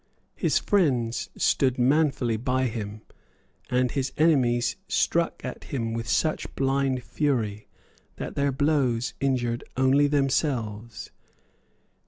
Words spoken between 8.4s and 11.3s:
blows injured only themselves.